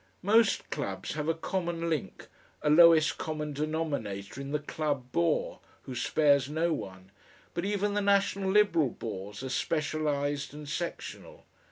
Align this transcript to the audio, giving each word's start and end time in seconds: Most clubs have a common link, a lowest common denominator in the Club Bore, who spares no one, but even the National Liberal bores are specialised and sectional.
Most 0.23 0.67
clubs 0.71 1.13
have 1.13 1.27
a 1.29 1.35
common 1.35 1.87
link, 1.87 2.27
a 2.63 2.71
lowest 2.71 3.19
common 3.19 3.53
denominator 3.53 4.41
in 4.41 4.51
the 4.51 4.57
Club 4.57 5.11
Bore, 5.11 5.59
who 5.83 5.93
spares 5.93 6.49
no 6.49 6.73
one, 6.73 7.11
but 7.53 7.65
even 7.65 7.93
the 7.93 8.01
National 8.01 8.49
Liberal 8.49 8.89
bores 8.89 9.43
are 9.43 9.49
specialised 9.49 10.55
and 10.55 10.67
sectional. 10.67 11.45